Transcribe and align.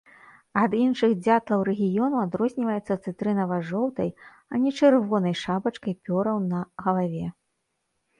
Ад 0.61 0.71
іншых 0.83 1.11
дзятлаў 1.25 1.59
рэгіёну 1.67 2.17
адрозніваецца 2.21 2.93
цытрынава-жоўтай, 3.07 4.09
а 4.55 4.61
не 4.63 4.71
чырвонай 4.79 5.35
шапачкай 5.43 5.93
пёраў 6.09 6.37
на 6.53 6.59
галаве. 6.87 7.23